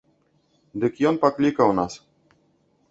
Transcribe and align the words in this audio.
Дык 0.83 0.93
ён 1.11 1.15
паклікаў 1.27 1.69
нас. 1.83 1.93